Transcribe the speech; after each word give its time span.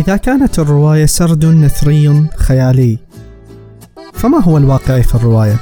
إذا 0.00 0.16
كانت 0.16 0.58
الرواية 0.58 1.06
سرد 1.06 1.44
نثري 1.44 2.28
خيالي 2.36 2.98
فما 4.12 4.42
هو 4.42 4.58
الواقعي 4.58 5.02
في 5.02 5.14
الرواية؟ 5.14 5.56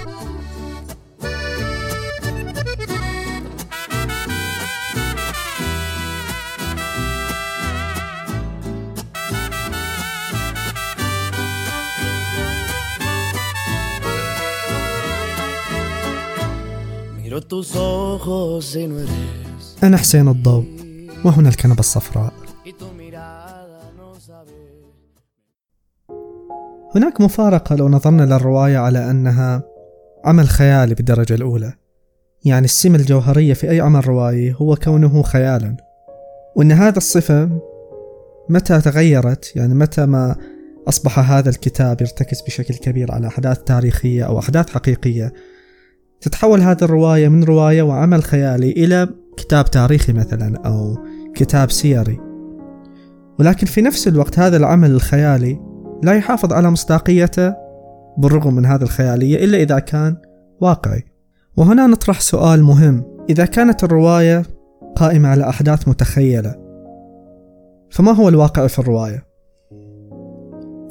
أنا 19.83 19.97
حسين 19.97 20.29
الضوء 20.29 20.65
وهنا 21.25 21.49
الكنبة 21.49 21.81
الصفراء 21.81 22.38
هناك 26.95 27.21
مفارقة 27.21 27.77
لو 27.77 27.89
نظرنا 27.89 28.23
للرواية 28.23 28.79
على 28.79 29.11
أنها 29.11 29.63
عمل 30.25 30.49
خيالي 30.49 30.95
بالدرجة 30.95 31.35
الأولى. 31.35 31.73
يعني 32.45 32.65
السمة 32.65 32.97
الجوهرية 32.97 33.55
في 33.55 33.71
أي 33.71 33.81
عمل 33.81 34.09
روائي 34.09 34.55
هو 34.59 34.77
كونه 34.77 35.23
خيالا. 35.23 35.77
وأن 36.57 36.73
هذا 36.73 36.97
الصفة 36.97 37.51
متى 38.49 38.81
تغيرت؟ 38.81 39.57
يعني 39.57 39.75
متى 39.75 40.07
ما 40.07 40.37
أصبح 40.89 41.33
هذا 41.33 41.51
الكتاب 41.51 42.01
يرتكز 42.01 42.43
بشكل 42.43 42.75
كبير 42.75 43.13
على 43.13 43.27
أحداث 43.27 43.59
تاريخية 43.59 44.27
أو 44.27 44.39
أحداث 44.39 44.71
حقيقية 44.71 45.33
تتحول 46.21 46.61
هذه 46.61 46.79
الرواية 46.83 47.29
من 47.29 47.45
رواية 47.45 47.83
وعمل 47.83 48.23
خيالي 48.23 48.71
إلى 48.71 49.09
كتاب 49.37 49.71
تاريخي 49.71 50.13
مثلا 50.13 50.57
أو 50.67 50.97
كتاب 51.35 51.71
سيري. 51.71 52.21
ولكن 53.39 53.67
في 53.67 53.83
نفس 53.83 54.09
الوقت 54.09 54.39
هذا 54.39 54.57
العمل 54.57 54.91
الخيالي 54.91 55.68
لا 56.03 56.13
يحافظ 56.13 56.53
على 56.53 56.71
مصداقيته 56.71 57.55
بالرغم 58.19 58.55
من 58.55 58.67
هذه 58.67 58.83
الخيالية 58.83 59.45
إلا 59.45 59.59
إذا 59.59 59.79
كان 59.79 60.17
واقعي. 60.61 61.05
وهنا 61.57 61.87
نطرح 61.87 62.21
سؤال 62.21 62.63
مهم. 62.65 63.05
إذا 63.31 63.45
كانت 63.45 63.85
الرواية 63.85 64.43
قائمة 64.97 65.29
على 65.29 65.49
أحداث 65.49 65.89
متخيلة 65.89 66.55
فما 67.91 68.13
هو 68.13 68.29
الواقع 68.29 68.67
في 68.67 68.79
الرواية؟ 68.79 69.29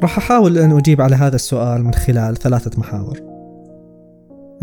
راح 0.02 0.18
أحاول 0.18 0.58
أن 0.58 0.72
أجيب 0.72 1.02
على 1.02 1.16
هذا 1.16 1.36
السؤال 1.36 1.84
من 1.84 1.94
خلال 1.94 2.36
ثلاثة 2.36 2.80
محاور. 2.80 3.20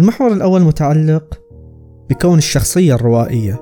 المحور 0.01 0.33
الأول 0.33 0.61
متعلق 0.63 1.41
بكون 2.11 2.39
الشخصية 2.39 2.95
الروائية 2.95 3.61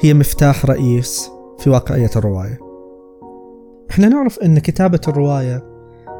هي 0.00 0.14
مفتاح 0.14 0.66
رئيس 0.66 1.30
في 1.58 1.70
واقعية 1.70 2.10
الرواية. 2.16 2.58
إحنا 3.90 4.08
نعرف 4.08 4.38
أن 4.38 4.58
كتابة 4.58 5.00
الرواية 5.08 5.73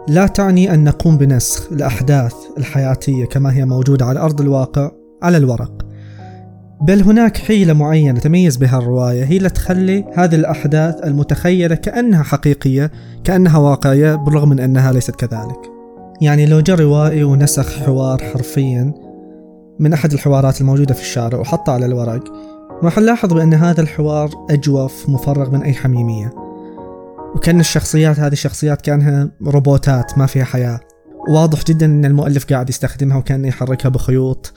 لا 0.08 0.26
تعني 0.26 0.74
أن 0.74 0.84
نقوم 0.84 1.18
بنسخ 1.18 1.72
الأحداث 1.72 2.34
الحياتية 2.58 3.24
كما 3.24 3.56
هي 3.56 3.64
موجودة 3.64 4.04
على 4.04 4.20
أرض 4.20 4.40
الواقع 4.40 4.90
على 5.22 5.36
الورق. 5.36 5.72
بل 6.82 7.02
هناك 7.02 7.36
حيلة 7.36 7.72
معينة 7.72 8.20
تميز 8.20 8.56
بها 8.56 8.78
الرواية 8.78 9.24
هي 9.24 9.36
اللي 9.36 9.50
تخلي 9.50 10.04
هذه 10.14 10.34
الأحداث 10.34 10.94
المتخيلة 11.04 11.74
كأنها 11.74 12.22
حقيقية 12.22 12.90
كأنها 13.24 13.58
واقعية 13.58 14.14
بالرغم 14.14 14.48
من 14.48 14.60
أنها 14.60 14.92
ليست 14.92 15.16
كذلك. 15.16 15.70
يعني 16.20 16.46
لو 16.46 16.60
جاء 16.60 16.76
روائي 16.76 17.24
ونسخ 17.24 17.78
حوار 17.78 18.18
حرفيا 18.18 18.94
من 19.78 19.92
أحد 19.92 20.12
الحوارات 20.12 20.60
الموجودة 20.60 20.94
في 20.94 21.00
الشارع 21.00 21.38
وحطه 21.38 21.72
على 21.72 21.86
الورق 21.86 22.24
راح 22.82 22.98
نلاحظ 22.98 23.32
بأن 23.32 23.54
هذا 23.54 23.80
الحوار 23.80 24.30
أجوف 24.50 25.08
مفرغ 25.08 25.50
من 25.50 25.62
أي 25.62 25.72
حميمية. 25.72 26.43
وكأن 27.34 27.60
الشخصيات 27.60 28.20
هذه 28.20 28.32
الشخصيات 28.32 28.82
كأنها 28.82 29.30
روبوتات 29.46 30.18
ما 30.18 30.26
فيها 30.26 30.44
حياة. 30.44 30.80
واضح 31.28 31.64
جدا 31.64 31.86
إن 31.86 32.04
المؤلف 32.04 32.44
قاعد 32.44 32.68
يستخدمها 32.68 33.16
وكان 33.16 33.44
يحركها 33.44 33.88
بخيوط 33.88 34.52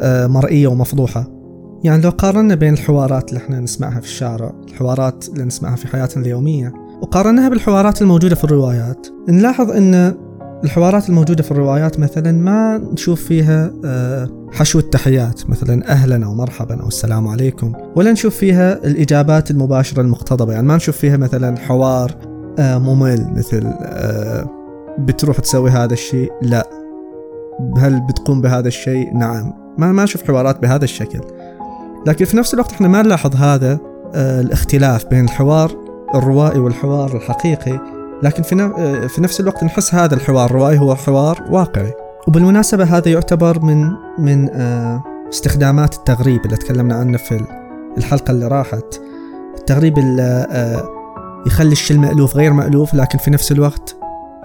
آه، 0.00 0.26
مرئية 0.26 0.66
ومفضوحة. 0.66 1.42
يعني 1.84 2.02
لو 2.02 2.10
قارنا 2.10 2.54
بين 2.54 2.72
الحوارات 2.72 3.28
اللي 3.28 3.40
إحنا 3.44 3.60
نسمعها 3.60 4.00
في 4.00 4.06
الشارع 4.06 4.52
الحوارات 4.68 5.28
اللي 5.28 5.44
نسمعها 5.44 5.76
في 5.76 5.88
حياتنا 5.88 6.22
اليومية 6.22 6.72
وقارناها 7.02 7.48
بالحوارات 7.48 8.02
الموجودة 8.02 8.34
في 8.34 8.44
الروايات 8.44 9.06
نلاحظ 9.28 9.70
إن 9.70 10.14
الحوارات 10.64 11.08
الموجودة 11.08 11.42
في 11.42 11.50
الروايات 11.50 12.00
مثلا 12.00 12.32
ما 12.32 12.78
نشوف 12.92 13.24
فيها 13.24 13.72
آه، 13.84 14.28
حشو 14.52 14.78
التحيات 14.78 15.50
مثلا 15.50 15.88
أهلا 15.88 16.26
أو 16.26 16.34
مرحبا 16.34 16.82
أو 16.82 16.88
السلام 16.88 17.28
عليكم 17.28 17.72
ولا 17.96 18.12
نشوف 18.12 18.36
فيها 18.36 18.86
الإجابات 18.86 19.50
المباشرة 19.50 20.00
المقتضبة. 20.00 20.52
يعني 20.52 20.66
ما 20.66 20.76
نشوف 20.76 20.96
فيها 20.96 21.16
مثلا 21.16 21.58
حوار 21.58 22.14
آه، 22.58 22.78
ممل 22.78 23.32
مثل 23.36 23.62
آه، 23.80 24.50
بتروح 24.98 25.40
تسوي 25.40 25.70
هذا 25.70 25.92
الشيء؟ 25.92 26.32
لا. 26.42 26.68
هل 27.76 28.00
بتقوم 28.00 28.40
بهذا 28.40 28.68
الشيء؟ 28.68 29.14
نعم. 29.14 29.52
ما 29.78 29.92
ما 29.92 30.04
نشوف 30.04 30.22
حوارات 30.22 30.62
بهذا 30.62 30.84
الشكل. 30.84 31.20
لكن 32.06 32.24
في 32.24 32.36
نفس 32.36 32.54
الوقت 32.54 32.72
إحنا 32.72 32.88
ما 32.88 33.02
نلاحظ 33.02 33.36
هذا 33.36 33.78
الاختلاف 34.14 35.06
بين 35.06 35.24
الحوار 35.24 35.76
الروائي 36.14 36.58
والحوار 36.58 37.16
الحقيقي. 37.16 37.91
لكن 38.22 38.42
في, 38.42 38.72
في 39.08 39.20
نفس 39.20 39.40
الوقت 39.40 39.64
نحس 39.64 39.94
هذا 39.94 40.14
الحوار 40.14 40.50
الروائي 40.50 40.78
هو 40.78 40.94
حوار 40.94 41.44
واقعي. 41.50 41.92
وبالمناسبة 42.28 42.84
هذا 42.84 43.08
يعتبر 43.08 43.60
من 43.60 43.90
من 44.18 44.48
آه، 44.50 45.04
استخدامات 45.28 45.94
التغريب 45.94 46.44
اللي 46.44 46.56
تكلمنا 46.56 46.94
عنه 46.94 47.18
في 47.18 47.44
الحلقة 47.98 48.30
اللي 48.30 48.46
راحت. 48.48 49.00
التغريب 49.58 49.98
اللي 49.98 50.46
آه، 50.50 50.88
يخلي 51.46 51.72
الشيء 51.72 51.96
المألوف 51.96 52.36
غير 52.36 52.52
مألوف 52.52 52.94
لكن 52.94 53.18
في 53.18 53.30
نفس 53.30 53.52
الوقت 53.52 53.96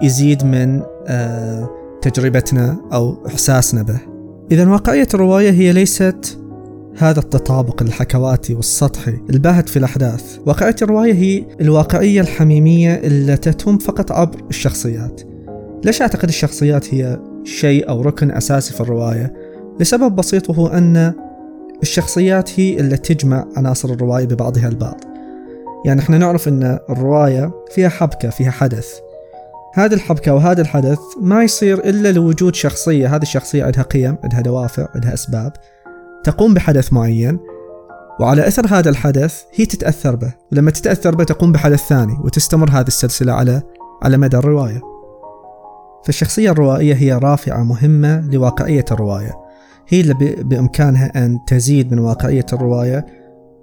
يزيد 0.02 0.44
من 0.44 0.82
آه، 1.06 1.70
تجربتنا 2.02 2.76
أو 2.92 3.26
إحساسنا 3.26 3.82
به. 3.82 3.98
إذا 4.50 4.68
واقعية 4.68 5.08
الرواية 5.14 5.50
هي 5.50 5.72
ليست 5.72 6.38
هذا 6.98 7.20
التطابق 7.20 7.82
الحكواتي 7.82 8.54
والسطحي 8.54 9.18
الباهت 9.30 9.68
في 9.68 9.76
الأحداث. 9.76 10.38
واقعية 10.46 10.76
الرواية 10.82 11.14
هي 11.14 11.44
الواقعية 11.60 12.20
الحميمية 12.20 12.94
اللي 12.94 13.36
تتم 13.36 13.78
فقط 13.78 14.12
عبر 14.12 14.42
الشخصيات. 14.50 15.20
ليش 15.84 16.02
أعتقد 16.02 16.28
الشخصيات 16.28 16.94
هي 16.94 17.20
شيء 17.44 17.88
أو 17.88 18.02
ركن 18.02 18.30
أساسي 18.30 18.74
في 18.74 18.80
الرواية؟ 18.80 19.32
لسبب 19.80 20.16
بسيط 20.16 20.50
وهو 20.50 20.66
أن 20.66 21.12
الشخصيات 21.82 22.60
هي 22.60 22.80
اللي 22.80 22.96
تجمع 22.96 23.46
عناصر 23.56 23.88
الرواية 23.92 24.24
ببعضها 24.24 24.68
البعض. 24.68 25.00
يعني 25.84 26.00
إحنا 26.00 26.18
نعرف 26.18 26.48
أن 26.48 26.78
الرواية 26.90 27.50
فيها 27.74 27.88
حبكة 27.88 28.30
فيها 28.30 28.50
حدث. 28.50 28.88
هذه 29.74 29.94
الحبكة 29.94 30.34
وهذا 30.34 30.62
الحدث 30.62 30.98
ما 31.20 31.42
يصير 31.44 31.78
إلا 31.78 32.12
لوجود 32.12 32.54
شخصية. 32.54 33.16
هذه 33.16 33.22
الشخصية 33.22 33.64
عندها 33.64 33.82
قيم 33.82 34.16
عندها 34.22 34.40
دوافع 34.40 34.88
عندها 34.94 35.14
أسباب. 35.14 35.52
تقوم 36.28 36.54
بحدث 36.54 36.92
معين 36.92 37.38
وعلى 38.20 38.48
أثر 38.48 38.66
هذا 38.66 38.90
الحدث 38.90 39.42
هي 39.54 39.66
تتأثر 39.66 40.16
به. 40.16 40.32
ولما 40.52 40.70
تتأثر 40.70 41.14
به 41.14 41.24
تقوم 41.24 41.52
بحدث 41.52 41.86
ثاني 41.86 42.18
وتستمر 42.24 42.70
هذه 42.70 42.86
السلسلة 42.86 43.32
على 43.32 43.62
على 44.02 44.16
مدى 44.16 44.36
الرواية. 44.36 44.80
فالشخصية 46.04 46.50
الروائية 46.50 46.94
هي 46.94 47.12
رافعة 47.12 47.62
مهمة 47.62 48.30
لواقعية 48.30 48.84
الرواية. 48.90 49.34
هي 49.88 50.00
اللي 50.00 50.14
بإمكانها 50.44 51.24
أن 51.24 51.38
تزيد 51.46 51.92
من 51.92 51.98
واقعية 51.98 52.46
الرواية 52.52 53.06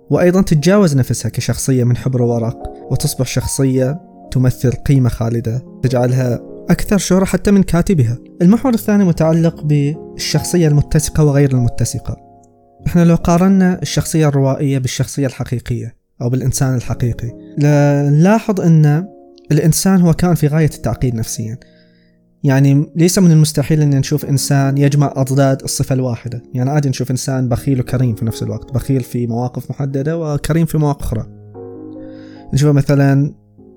وأيضا 0.09 0.41
تتجاوز 0.41 0.97
نفسها 0.97 1.29
كشخصية 1.29 1.83
من 1.83 1.97
حبر 1.97 2.21
ورق 2.21 2.57
وتصبح 2.91 3.25
شخصية 3.25 4.01
تمثل 4.31 4.71
قيمة 4.71 5.09
خالدة 5.09 5.65
تجعلها 5.83 6.39
أكثر 6.69 6.97
شهرة 6.97 7.25
حتى 7.25 7.51
من 7.51 7.63
كاتبها. 7.63 8.17
المحور 8.41 8.73
الثاني 8.73 9.03
متعلق 9.03 9.63
بالشخصية 9.63 10.67
المتسقة 10.67 11.23
وغير 11.23 11.51
المتسقة. 11.51 12.24
إحنا 12.88 13.06
لو 13.06 13.16
قارنا 13.16 13.81
الشخصية 13.81 14.28
الروائية 14.28 14.78
بالشخصية 14.78 15.28
الحقيقية 15.28 15.96
أو 16.22 16.29
بالإنسان 16.29 16.75
الحقيقي 16.75 17.31
نلاحظ 17.59 18.62
أن 18.62 19.08
الإنسان 19.52 20.02
هو 20.02 20.14
كان 20.14 20.35
في 20.35 20.47
غاية 20.47 20.70
التعقيد 20.76 21.16
نفسيا. 21.16 21.58
يعني 22.43 22.91
ليس 22.96 23.20
من 23.20 23.32
المستحيل 23.32 23.82
أن 23.82 23.90
نشوف 23.90 24.26
إنسان 24.26 24.78
يجمع 24.78 25.14
أضداد 25.16 25.61
الصفة 25.64 25.93
الواحدة. 25.93 26.43
يعني 26.53 26.70
عادي 26.70 26.90
نشوف 26.90 27.11
إنسان 27.11 27.49
بخيل 27.49 27.79
وكريم 27.79 28.16
في 28.16 28.26
نفس 28.26 28.43
الوقت 28.43 28.73
بخيل 28.73 29.02
في 29.02 29.28
مواقف 29.28 29.70
محددة 29.70 30.17
وكريم 30.17 30.66
في 30.66 30.78
مواقف 30.78 31.05
أخرى. 31.05 31.28
نشوف 32.53 32.76
مثلا 32.76 33.34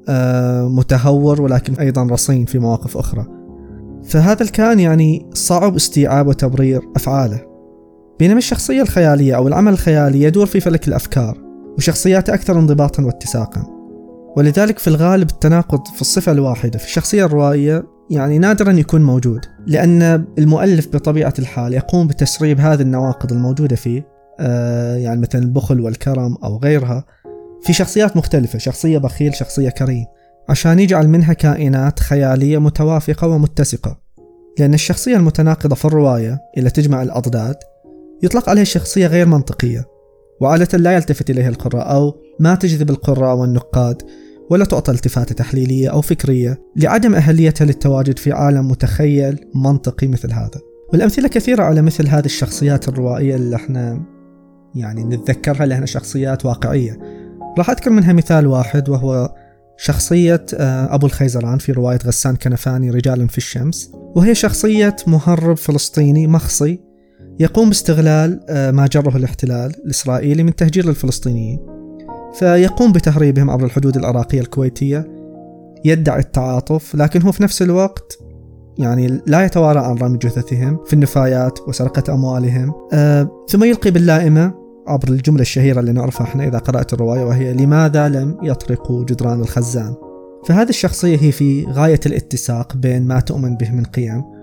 آه، 0.08 0.68
متهور 0.68 1.42
ولكن 1.42 1.74
أيضا 1.74 2.02
رصين 2.02 2.44
في 2.44 2.58
مواقف 2.58 2.96
أخرى. 2.96 3.26
فهذا 4.04 4.42
الكائن 4.42 4.80
يعني 4.80 5.30
صعب 5.34 5.74
استيعاب 5.76 6.26
وتبرير 6.26 6.80
أفعاله. 6.96 7.47
بينما 8.18 8.38
الشخصية 8.38 8.82
الخيالية 8.82 9.36
أو 9.36 9.48
العمل 9.48 9.72
الخيالي 9.72 10.22
يدور 10.22 10.46
في 10.46 10.60
فلك 10.60 10.88
الأفكار 10.88 11.38
وشخصياته 11.78 12.34
أكثر 12.34 12.58
انضباطا 12.58 13.02
واتساقا. 13.02 13.66
ولذلك 14.36 14.78
في 14.78 14.88
الغالب 14.88 15.30
التناقض 15.30 15.86
في 15.94 16.00
الصفة 16.00 16.32
الواحدة 16.32 16.78
في 16.78 16.84
الشخصية 16.84 17.24
الروائية 17.24 17.84
يعني 18.10 18.38
نادرا 18.38 18.72
يكون 18.72 19.02
موجود. 19.02 19.40
لأن 19.66 20.24
المؤلف 20.38 20.88
بطبيعة 20.88 21.34
الحال 21.38 21.74
يقوم 21.74 22.06
بتسريب 22.06 22.60
هذه 22.60 22.82
النواقض 22.82 23.32
الموجودة 23.32 23.76
فيه 23.76 24.06
آه 24.40 24.96
يعني 24.96 25.20
مثلا 25.20 25.42
البخل 25.42 25.80
والكرم 25.80 26.36
أو 26.44 26.58
غيرها 26.58 27.04
في 27.62 27.72
شخصيات 27.72 28.16
مختلفة 28.16 28.58
شخصية 28.58 28.98
بخيل 28.98 29.34
شخصية 29.34 29.68
كريم 29.68 30.04
عشان 30.48 30.78
يجعل 30.78 31.08
منها 31.08 31.32
كائنات 31.32 32.00
خيالية 32.00 32.58
متوافقة 32.58 33.28
ومتسقة. 33.28 33.98
لأن 34.58 34.74
الشخصية 34.74 35.16
المتناقضة 35.16 35.74
في 35.74 35.84
الرواية 35.84 36.38
اللي 36.56 36.70
تجمع 36.70 37.02
الأضداد 37.02 37.56
يطلق 38.22 38.48
عليها 38.48 38.64
شخصية 38.64 39.06
غير 39.06 39.26
منطقية 39.26 39.84
وعادة 40.40 40.78
لا 40.78 40.92
يلتفت 40.92 41.30
إليها 41.30 41.48
القراء 41.48 41.94
أو 41.94 42.14
ما 42.40 42.54
تجذب 42.54 42.90
القراء 42.90 43.36
والنقاد 43.36 44.02
ولا 44.50 44.64
تعطى 44.64 44.92
التفاتة 44.92 45.34
تحليلية 45.34 45.88
أو 45.88 46.00
فكرية 46.00 46.62
لعدم 46.76 47.14
أهليتها 47.14 47.64
للتواجد 47.64 48.18
في 48.18 48.32
عالم 48.32 48.68
متخيل 48.68 49.38
منطقي 49.54 50.06
مثل 50.06 50.32
هذا. 50.32 50.60
والأمثلة 50.92 51.28
كثيرة 51.28 51.62
على 51.62 51.82
مثل 51.82 52.08
هذه 52.08 52.24
الشخصيات 52.24 52.88
الروائية 52.88 53.36
اللي 53.36 53.56
إحنا 53.56 54.04
يعني 54.74 55.04
نتذكرها 55.04 55.66
لأنها 55.66 55.86
شخصيات 55.86 56.46
واقعية. 56.46 56.98
راح 57.58 57.70
أذكر 57.70 57.90
منها 57.90 58.12
مثال 58.12 58.46
واحد 58.46 58.88
وهو 58.88 59.34
شخصية 59.78 60.46
آه، 60.54 60.94
أبو 60.94 61.06
الخيزران 61.06 61.58
في 61.58 61.72
رواية 61.72 61.98
غسان 62.06 62.36
كنفاني 62.36 62.90
رجال 62.90 63.28
في 63.28 63.38
الشمس 63.38 63.90
وهي 64.16 64.34
شخصية 64.34 64.96
مهرب 65.06 65.56
فلسطيني 65.56 66.26
مخصي 66.26 66.87
يقوم 67.40 67.68
باستغلال 67.68 68.40
آه، 68.48 68.70
ما 68.70 68.86
جره 68.86 69.16
الاحتلال 69.16 69.72
الإسرائيلي 69.84 70.42
من 70.42 70.54
تهجير 70.54 70.86
للفلسطينيين. 70.86 71.58
فيقوم 72.34 72.92
بتهريبهم 72.92 73.50
عبر 73.50 73.64
الحدود 73.64 73.96
العراقية 73.96 74.40
الكويتية. 74.40 75.18
يدعي 75.84 76.20
التعاطف 76.20 76.94
لكن 76.94 77.22
هو 77.22 77.32
في 77.32 77.42
نفس 77.42 77.62
الوقت 77.62 78.18
يعني 78.78 79.20
لا 79.26 79.44
يتوارى 79.44 79.78
عن 79.78 79.96
رمي 79.96 80.18
جثثهم 80.18 80.84
في 80.86 80.92
النفايات 80.92 81.58
وسرقة 81.68 82.14
أموالهم. 82.14 82.72
آه 82.92 83.46
ثم 83.48 83.64
يلقي 83.64 83.90
باللائمة 83.90 84.54
عبر 84.88 85.08
الجملة 85.08 85.40
الشهيرة 85.40 85.80
اللي 85.80 85.92
نعرفها 85.92 86.26
إحنا 86.26 86.48
إذا 86.48 86.58
قرأت 86.58 86.92
الرواية 86.92 87.24
وهي 87.24 87.52
لماذا 87.52 88.08
لم 88.08 88.38
يطرقوا 88.42 89.04
جدران 89.04 89.40
الخزان؟ 89.40 89.94
فهذه 90.46 90.68
الشخصية 90.68 91.18
هي 91.20 91.32
في 91.32 91.64
غاية 91.64 92.00
الاتساق 92.06 92.76
بين 92.76 93.06
ما 93.06 93.20
تؤمن 93.20 93.56
به 93.56 93.70
من 93.70 93.84
قيم 93.84 94.37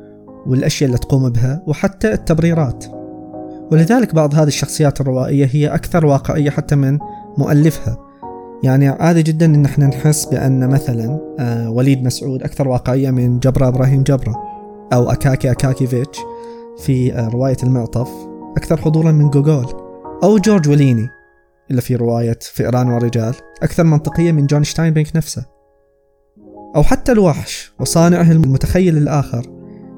والأشياء 0.48 0.88
اللي 0.88 0.98
تقوم 0.98 1.30
بها 1.30 1.64
وحتى 1.68 2.14
التبريرات. 2.14 2.86
ولذلك 3.72 4.16
بعض 4.16 4.36
هذه 4.36 4.48
الشخصيات 4.48 5.02
الروائية 5.02 5.50
هي 5.52 5.68
أكثر 5.68 6.06
واقعية 6.06 6.50
حتى 6.50 6.76
من 6.76 7.00
مؤلفها. 7.38 7.98
يعني 8.64 8.88
عادي 8.88 9.24
جدا 9.24 9.46
إن 9.46 9.66
إحنا 9.66 9.88
نحس 9.88 10.26
بأن 10.26 10.70
مثلا 10.70 11.36
آه 11.40 11.70
وليد 11.70 12.04
مسعود 12.04 12.44
أكثر 12.44 12.68
واقعية 12.68 13.12
من 13.12 13.40
جبرة 13.40 13.68
إبراهيم 13.68 14.04
جبرة 14.04 14.36
أو 14.94 15.12
أكاكي 15.12 15.52
أكاكيفيتش 15.52 16.20
في 16.78 17.14
آه 17.14 17.28
رواية 17.28 17.58
المعطف 17.64 18.10
أكثر 18.58 18.78
حضورا 18.78 19.12
من 19.12 19.30
جوجول 19.30 19.66
أو 20.24 20.38
جورج 20.38 20.70
وليني 20.70 21.10
اللي 21.72 21.82
في 21.82 21.96
رواية 21.96 22.40
فئران 22.42 22.90
ورجال 22.90 23.36
أكثر 23.64 23.84
منطقية 23.84 24.32
من 24.32 24.46
جون 24.46 24.64
شتاينبيك 24.64 25.16
نفسه. 25.16 25.46
أو 26.76 26.84
حتى 26.84 27.12
الوحش 27.12 27.74
وصانعه 27.80 28.32
المتخيل 28.32 28.98
الآخر 28.98 29.55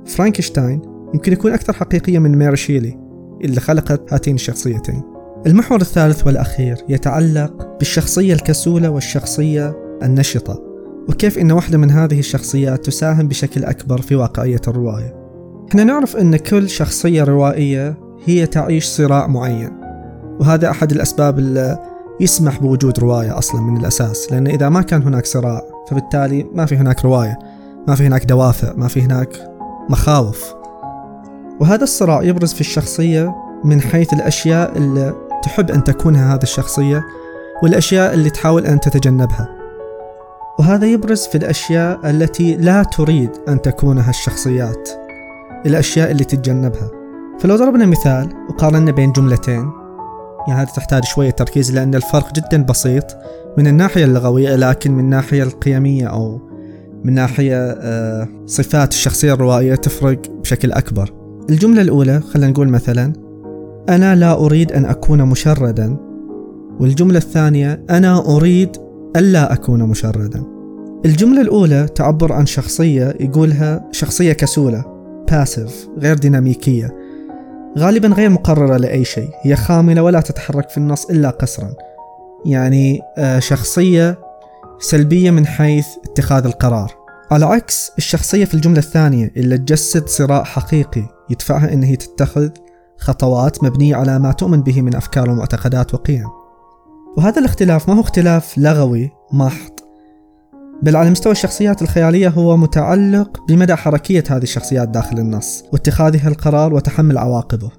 فرانكشتاين 0.07 0.81
يمكن 1.13 1.33
يكون 1.33 1.51
أكثر 1.53 1.73
حقيقية 1.73 2.19
من 2.19 2.37
ميري 2.37 2.57
شيلي 2.57 2.97
اللي 3.43 3.59
خلقت 3.59 4.13
هاتين 4.13 4.35
الشخصيتين. 4.35 5.03
المحور 5.47 5.81
الثالث 5.81 6.27
والأخير 6.27 6.77
يتعلق 6.89 7.77
بالشخصية 7.77 8.33
الكسولة 8.33 8.89
والشخصية 8.89 9.75
النشطة 10.03 10.63
وكيف 11.09 11.37
أن 11.37 11.51
واحدة 11.51 11.77
من 11.77 11.91
هذه 11.91 12.19
الشخصيات 12.19 12.85
تساهم 12.85 13.27
بشكل 13.27 13.63
أكبر 13.63 14.01
في 14.01 14.15
واقعية 14.15 14.61
الرواية. 14.67 15.15
إحنا 15.69 15.83
نعرف 15.83 16.17
أن 16.17 16.35
كل 16.35 16.69
شخصية 16.69 17.23
روائية 17.23 17.97
هي 18.25 18.45
تعيش 18.45 18.85
صراع 18.85 19.27
معين 19.27 19.71
وهذا 20.39 20.69
أحد 20.69 20.91
الأسباب 20.91 21.39
اللي 21.39 21.77
يسمح 22.19 22.59
بوجود 22.59 22.99
رواية 22.99 23.37
أصلا 23.37 23.61
من 23.61 23.77
الأساس 23.77 24.31
لأن 24.31 24.47
إذا 24.47 24.69
ما 24.69 24.81
كان 24.81 25.03
هناك 25.03 25.25
صراع 25.25 25.61
فبالتالي 25.89 26.45
ما 26.53 26.65
في 26.65 26.77
هناك 26.77 27.05
رواية 27.05 27.39
ما 27.87 27.95
في 27.95 28.07
هناك 28.07 28.25
دوافع 28.25 28.73
ما 28.75 28.87
في 28.87 29.01
هناك 29.01 29.56
مخاوف. 29.89 30.53
وهذا 31.59 31.83
الصراع 31.83 32.23
يبرز 32.23 32.53
في 32.53 32.61
الشخصية 32.61 33.35
من 33.63 33.81
حيث 33.81 34.13
الأشياء 34.13 34.77
اللي 34.77 35.15
تحب 35.43 35.71
أن 35.71 35.83
تكونها 35.83 36.35
هذه 36.35 36.43
الشخصية 36.43 37.03
والأشياء 37.63 38.13
اللي 38.13 38.29
تحاول 38.29 38.65
أن 38.65 38.79
تتجنبها. 38.79 39.49
وهذا 40.59 40.87
يبرز 40.87 41.27
في 41.27 41.37
الأشياء 41.37 42.09
التي 42.09 42.55
لا 42.55 42.83
تريد 42.83 43.31
أن 43.47 43.61
تكونها 43.61 44.09
الشخصيات 44.09 44.89
الأشياء 45.65 46.11
اللي 46.11 46.23
تتجنبها. 46.23 46.91
فلو 47.39 47.55
ضربنا 47.55 47.85
مثال 47.85 48.29
وقارنا 48.49 48.91
بين 48.91 49.11
جملتين 49.11 49.71
يعني 50.47 50.61
هذا 50.61 50.71
تحتاج 50.71 51.03
شوية 51.03 51.29
تركيز 51.29 51.71
لأن 51.71 51.95
الفرق 51.95 52.33
جدا 52.33 52.63
بسيط 52.63 53.17
من 53.57 53.67
الناحية 53.67 54.05
اللغوية 54.05 54.55
لكن 54.55 54.91
من 54.91 54.99
الناحية 54.99 55.43
القيمية 55.43 56.07
أو 56.07 56.46
من 57.03 57.13
ناحية 57.13 57.71
آه، 57.71 58.27
صفات 58.45 58.91
الشخصية 58.91 59.33
الروائية 59.33 59.75
تفرق 59.75 60.19
بشكل 60.41 60.71
أكبر. 60.71 61.13
الجملة 61.49 61.81
الأولى 61.81 62.19
خلينا 62.19 62.51
نقول 62.51 62.67
مثلا 62.67 63.13
أنا 63.89 64.15
لا 64.15 64.33
أريد 64.33 64.71
أن 64.71 64.85
أكون 64.85 65.21
مشردا. 65.21 65.97
والجملة 66.79 67.17
الثانية 67.17 67.85
أنا 67.89 68.35
أريد 68.35 68.69
ألا 69.15 69.53
أكون 69.53 69.83
مشردا. 69.83 70.43
الجملة 71.05 71.41
الأولى 71.41 71.87
تعبر 71.95 72.33
عن 72.33 72.45
شخصية 72.45 73.15
يقولها 73.19 73.89
شخصية 73.91 74.33
كسولة 74.33 74.85
باسيف 75.31 75.87
غير 75.99 76.17
ديناميكية. 76.17 76.95
غالبا 77.77 78.07
غير 78.07 78.29
مقررة 78.29 78.77
لأي 78.77 79.05
شيء. 79.05 79.29
هي 79.41 79.55
خاملة 79.55 80.03
ولا 80.03 80.21
تتحرك 80.21 80.69
في 80.69 80.77
النص 80.77 81.05
إلا 81.05 81.29
قسرا 81.29 81.73
يعني 82.45 83.01
آه، 83.17 83.39
شخصية 83.39 84.19
سلبية 84.79 85.31
من 85.31 85.45
حيث 85.45 85.87
اتخاذ 86.05 86.45
القرار. 86.45 86.91
على 87.31 87.45
عكس 87.45 87.91
الشخصية 87.97 88.45
في 88.45 88.53
الجملة 88.53 88.79
الثانية 88.79 89.31
اللي 89.37 89.57
تجسد 89.57 90.07
صراع 90.07 90.43
حقيقي 90.43 91.03
يدفعها 91.29 91.73
إن 91.73 91.83
هي 91.83 91.95
تتخذ 91.95 92.49
خطوات 92.97 93.63
مبنية 93.63 93.95
على 93.95 94.19
ما 94.19 94.31
تؤمن 94.31 94.61
به 94.61 94.81
من 94.81 94.95
أفكار 94.95 95.29
ومعتقدات 95.29 95.93
وقيم. 95.93 96.27
وهذا 97.17 97.39
الاختلاف 97.39 97.89
ما 97.89 97.95
هو 97.95 98.01
اختلاف 98.01 98.57
لغوي 98.57 99.11
محض. 99.31 99.71
بل 100.83 100.95
على 100.95 101.09
مستوى 101.09 101.31
الشخصيات 101.31 101.81
الخيالية 101.81 102.29
هو 102.29 102.57
متعلق 102.57 103.45
بمدى 103.47 103.75
حركية 103.75 104.23
هذه 104.29 104.43
الشخصيات 104.43 104.89
داخل 104.89 105.19
النص 105.19 105.63
واتخاذها 105.73 106.27
القرار 106.27 106.73
وتحمل 106.73 107.17
عواقبه. 107.17 107.71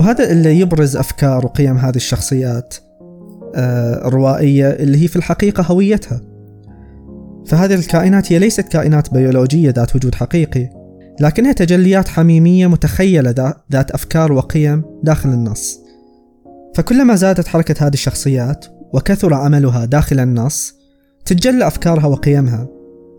وهذا 0.00 0.30
اللي 0.30 0.60
يبرز 0.60 0.96
أفكار 0.96 1.46
وقيم 1.46 1.78
هذه 1.78 1.96
الشخصيات. 1.96 2.74
الروائية 4.06 4.70
اللي 4.70 5.02
هي 5.02 5.08
في 5.08 5.16
الحقيقة 5.16 5.62
هويتها. 5.62 6.20
فهذه 7.46 7.74
الكائنات 7.74 8.32
هي 8.32 8.38
ليست 8.38 8.68
كائنات 8.68 9.14
بيولوجية 9.14 9.70
ذات 9.70 9.96
وجود 9.96 10.14
حقيقي 10.14 10.70
لكنها 11.20 11.52
تجليات 11.52 12.08
حميمية 12.08 12.66
متخيلة 12.66 13.54
ذات 13.72 13.90
أفكار 13.90 14.32
وقيم 14.32 14.82
داخل 15.02 15.28
النص. 15.28 15.80
فكلما 16.74 17.14
زادت 17.14 17.48
حركة 17.48 17.86
هذه 17.86 17.94
الشخصيات 17.94 18.66
وكثر 18.94 19.34
عملها 19.34 19.84
داخل 19.84 20.20
النص 20.20 20.74
تتجلى 21.24 21.66
أفكارها 21.66 22.06
وقيمها 22.06 22.68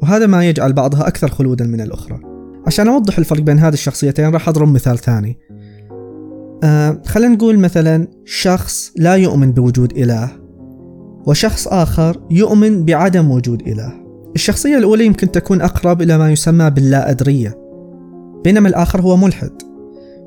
وهذا 0.01 0.27
ما 0.27 0.49
يجعل 0.49 0.73
بعضها 0.73 1.07
أكثر 1.07 1.27
خلودا 1.27 1.65
من 1.65 1.81
الأخرى. 1.81 2.19
عشان 2.67 2.87
أوضح 2.87 3.17
الفرق 3.17 3.41
بين 3.41 3.59
هذه 3.59 3.73
الشخصيتين 3.73 4.29
راح 4.29 4.49
أضرب 4.49 4.67
مثال 4.67 4.97
ثاني. 4.97 5.37
آه 6.63 7.01
خلينا 7.05 7.35
نقول 7.35 7.59
مثلا 7.59 8.07
شخص 8.25 8.91
لا 8.95 9.15
يؤمن 9.15 9.51
بوجود 9.51 9.97
إله 9.97 10.45
وشخص 11.25 11.67
آخر 11.67 12.21
يؤمن 12.31 12.85
بعدم 12.85 13.31
وجود 13.31 13.67
إله. 13.67 14.05
الشخصية 14.35 14.77
الأولى 14.77 15.05
يمكن 15.05 15.31
تكون 15.31 15.61
أقرب 15.61 16.01
إلى 16.01 16.17
ما 16.17 16.31
يسمى 16.31 16.69
باللا 16.69 17.09
أدرية 17.09 17.57
بينما 18.43 18.69
الآخر 18.69 19.01
هو 19.01 19.17
ملحد. 19.17 19.51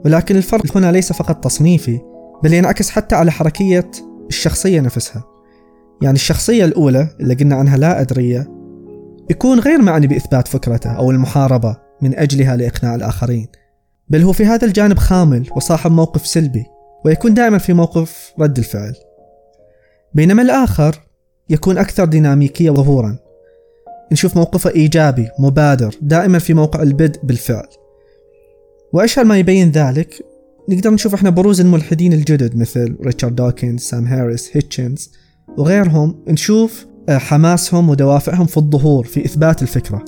ولكن 0.04 0.36
الفرق 0.36 0.76
هنا 0.76 0.92
ليس 0.92 1.12
فقط 1.12 1.44
تصنيفي 1.44 2.00
بل 2.42 2.54
ينعكس 2.54 2.90
حتى 2.90 3.14
على 3.14 3.30
حركية 3.30 3.90
الشخصية 4.28 4.80
نفسها. 4.80 5.24
يعني 6.02 6.14
الشخصية 6.14 6.64
الأولى 6.64 7.08
اللي 7.20 7.34
قلنا 7.34 7.56
عنها 7.56 7.76
لا 7.76 8.00
أدرية 8.00 8.48
يكون 9.30 9.60
غير 9.60 9.82
معني 9.82 10.06
بإثبات 10.06 10.48
فكرته 10.48 10.90
أو 10.90 11.10
المحاربة 11.10 11.76
من 12.02 12.18
أجلها 12.18 12.56
لإقناع 12.56 12.94
الآخرين. 12.94 13.46
بل 14.10 14.22
هو 14.22 14.32
في 14.32 14.44
هذا 14.44 14.66
الجانب 14.66 14.98
خامل 14.98 15.46
وصاحب 15.56 15.92
موقف 15.92 16.26
سلبي 16.26 16.66
ويكون 17.04 17.34
دائما 17.34 17.58
في 17.58 17.72
موقف 17.72 18.32
رد 18.40 18.58
الفعل. 18.58 18.94
بينما 20.14 20.42
الآخر 20.42 20.94
يكون 21.50 21.78
أكثر 21.78 22.04
ديناميكية 22.04 22.70
وظهورا 22.70 23.18
نشوف 24.12 24.36
موقفه 24.36 24.70
إيجابي 24.70 25.28
مبادر 25.38 25.94
دائما 26.02 26.38
في 26.38 26.54
موقع 26.54 26.82
البدء 26.82 27.20
بالفعل. 27.22 27.66
وأشهر 28.92 29.24
ما 29.24 29.38
يبين 29.38 29.70
ذلك 29.70 30.24
نقدر 30.68 30.90
نشوف 30.90 31.14
إحنا 31.14 31.30
بروز 31.30 31.60
الملحدين 31.60 32.12
الجدد 32.12 32.56
مثل 32.56 32.96
ريتشارد 33.02 33.34
دوكنز، 33.34 33.80
سام 33.80 34.06
هاريس، 34.06 34.50
هيتشنز 34.52 35.10
وغيرهم 35.58 36.24
نشوف 36.28 36.86
آه، 37.08 37.18
حماسهم 37.18 37.88
ودوافعهم 37.88 38.46
في 38.46 38.56
الظهور 38.56 39.04
في 39.04 39.24
إثبات 39.24 39.62
الفكرة. 39.62 40.04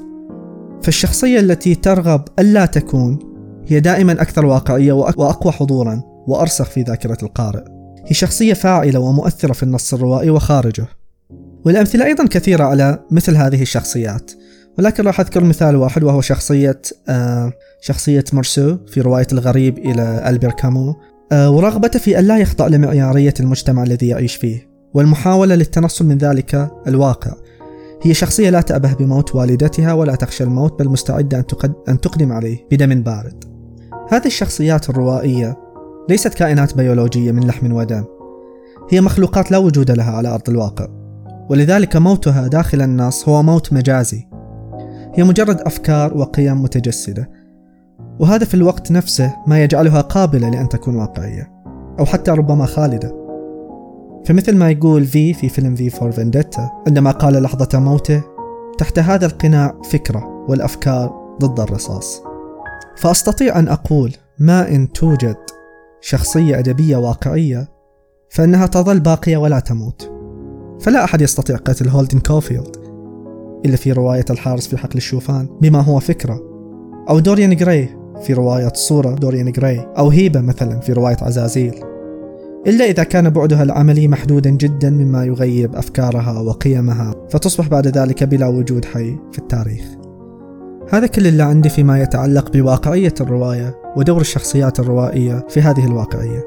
فالشخصية 0.82 1.40
التي 1.40 1.74
ترغب 1.74 2.24
ألا 2.38 2.66
تكون 2.66 3.29
هي 3.70 3.80
دائما 3.80 4.12
أكثر 4.12 4.46
واقعية 4.46 4.92
وأقوى 4.92 5.52
حضورا 5.52 6.02
وأرسخ 6.26 6.64
في 6.64 6.82
ذاكرة 6.82 7.18
القارئ. 7.22 7.64
هي 8.06 8.14
شخصية 8.14 8.54
فاعلة 8.54 9.00
ومؤثرة 9.00 9.52
في 9.52 9.62
النص 9.62 9.94
الروائي 9.94 10.30
وخارجه. 10.30 10.86
والأمثلة 11.64 12.04
أيضا 12.06 12.26
كثيرة 12.26 12.64
على 12.64 13.04
مثل 13.10 13.36
هذه 13.36 13.62
الشخصيات. 13.62 14.30
ولكن 14.78 15.04
راح 15.04 15.20
أذكر 15.20 15.44
مثال 15.44 15.76
واحد 15.76 16.02
وهو 16.02 16.20
شخصية 16.20 16.82
آه 17.08 17.52
شخصية 17.80 18.24
مرسو 18.32 18.76
في 18.86 19.00
رواية 19.00 19.26
الغريب 19.32 19.78
إلى 19.78 20.24
ألبير 20.28 20.50
كامو. 20.50 20.94
آه 21.32 21.50
ورغبته 21.50 21.98
في 21.98 22.18
أن 22.18 22.24
لا 22.24 22.38
يخضع 22.38 22.66
لمعيارية 22.66 23.34
المجتمع 23.40 23.82
الذي 23.82 24.08
يعيش 24.08 24.36
فيه 24.36 24.70
والمحاولة 24.94 25.54
للتنصل 25.54 26.06
من 26.06 26.18
ذلك 26.18 26.70
الواقع. 26.86 27.32
هي 28.02 28.14
شخصية 28.14 28.50
لا 28.50 28.60
تأبه 28.60 28.92
بموت 28.92 29.34
والدتها 29.34 29.92
ولا 29.92 30.14
تخشى 30.14 30.44
الموت 30.44 30.78
بل 30.78 30.88
مستعدة 30.88 31.46
أن 31.88 32.00
تقدم 32.00 32.32
عليه 32.32 32.66
بدم 32.70 33.02
بارد. 33.02 33.49
هذه 34.10 34.26
الشخصيات 34.26 34.90
الروائية 34.90 35.56
ليست 36.08 36.34
كائنات 36.34 36.76
بيولوجية 36.76 37.32
من 37.32 37.46
لحم 37.46 37.72
ودم. 37.72 38.04
هي 38.90 39.00
مخلوقات 39.00 39.50
لا 39.50 39.58
وجود 39.58 39.90
لها 39.90 40.16
على 40.16 40.28
أرض 40.28 40.48
الواقع. 40.48 40.86
ولذلك 41.50 41.96
موتها 41.96 42.46
داخل 42.46 42.82
النص 42.82 43.28
هو 43.28 43.42
موت 43.42 43.72
مجازي. 43.72 44.26
هي 45.14 45.24
مجرد 45.24 45.60
أفكار 45.60 46.16
وقيم 46.16 46.62
متجسدة. 46.62 47.30
وهذا 48.20 48.44
في 48.44 48.54
الوقت 48.54 48.92
نفسه 48.92 49.36
ما 49.46 49.62
يجعلها 49.62 50.00
قابلة 50.00 50.48
لأن 50.48 50.68
تكون 50.68 50.96
واقعية 50.96 51.52
أو 51.98 52.04
حتى 52.04 52.30
ربما 52.30 52.66
خالدة. 52.66 53.16
فمثل 54.24 54.56
ما 54.56 54.70
يقول 54.70 55.04
V 55.04 55.34
في 55.34 55.48
فيلم 55.48 55.74
V 55.74 55.90
for 55.90 56.10
Vendetta 56.10 56.70
عندما 56.86 57.10
قال 57.10 57.42
لحظة 57.42 57.78
موته 57.78 58.22
تحت 58.78 58.98
هذا 58.98 59.26
القناع 59.26 59.74
فكرة 59.90 60.46
والأفكار 60.48 61.36
ضد 61.40 61.60
الرصاص. 61.60 62.29
فأستطيع 62.96 63.58
أن 63.58 63.68
أقول 63.68 64.12
ما 64.38 64.68
إن 64.68 64.92
توجد 64.92 65.36
شخصية 66.00 66.58
أدبية 66.58 66.96
واقعية 66.96 67.68
فإنها 68.30 68.66
تظل 68.66 69.00
باقية 69.00 69.36
ولا 69.36 69.60
تموت. 69.60 70.12
فلا 70.80 71.04
أحد 71.04 71.20
يستطيع 71.20 71.56
قتل 71.56 71.88
هولدن 71.88 72.18
كولفيلد 72.18 72.76
إلا 73.64 73.76
في 73.76 73.92
رواية 73.92 74.24
الحارس 74.30 74.68
في 74.68 74.76
حقل 74.76 74.96
الشوفان 74.96 75.48
بما 75.60 75.80
هو 75.80 76.00
فكرة 76.00 76.40
أو 77.08 77.18
دوريان 77.18 77.56
جراي 77.56 77.88
في 78.22 78.32
رواية 78.32 78.72
صورة 78.74 79.14
دوريان 79.14 79.52
جراي 79.52 79.86
أو 79.98 80.08
هيبا 80.08 80.40
مثلا 80.40 80.80
في 80.80 80.92
رواية 80.92 81.16
عزازيل. 81.22 81.74
إلا 82.66 82.84
إذا 82.84 83.02
كان 83.02 83.30
بعدها 83.30 83.62
العملي 83.62 84.08
محدودا 84.08 84.50
جدا 84.50 84.90
مما 84.90 85.24
يغيب 85.24 85.76
أفكارها 85.76 86.40
وقيمها 86.40 87.14
فتصبح 87.30 87.68
بعد 87.68 87.86
ذلك 87.86 88.24
بلا 88.24 88.46
وجود 88.46 88.84
حي 88.84 89.16
في 89.32 89.38
التاريخ. 89.38 89.99
هذا 90.92 91.06
كل 91.06 91.26
اللي 91.26 91.42
عندي 91.42 91.68
فيما 91.68 92.02
يتعلق 92.02 92.52
بواقعية 92.52 93.14
الرواية 93.20 93.74
ودور 93.96 94.20
الشخصيات 94.20 94.80
الروائية 94.80 95.46
في 95.48 95.60
هذه 95.62 95.86
الواقعية. 95.86 96.44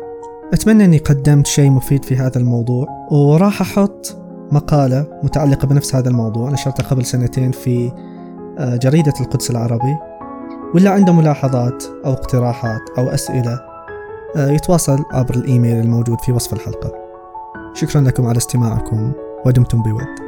أتمنى 0.54 0.86
أني 0.86 0.98
قدمت 0.98 1.48
شيء 1.48 1.70
مفيد 1.70 2.06
في 2.06 2.16
هذا 2.16 2.38
الموضوع 2.38 2.88
وراح 3.12 3.62
أحط 3.62 4.18
مقالة 4.52 5.06
متعلقة 5.24 5.68
بنفس 5.68 5.96
هذا 5.96 6.10
الموضوع 6.10 6.50
نشرتها 6.50 6.84
قبل 6.84 7.06
سنتين 7.06 7.52
في 7.52 7.92
آه، 8.58 8.76
جريدة 8.76 9.14
القدس 9.22 9.52
العربي. 9.52 9.98
واللي 10.74 10.90
عنده 10.90 11.14
ملاحظات 11.14 11.84
أو 12.06 12.14
اقتراحات 12.14 12.82
أو 12.98 13.10
أسئلة 13.10 13.60
آه، 14.36 14.50
يتواصل 14.50 15.04
عبر 15.12 15.36
الإيميل 15.36 15.80
الموجود 15.80 16.22
في 16.22 16.32
وصف 16.32 16.54
الحلقة. 16.54 16.92
شكرا 17.74 18.02
لكم 18.02 18.26
على 18.26 18.38
استماعكم 18.38 19.12
ودمتم 19.46 19.82
بود 19.82 20.23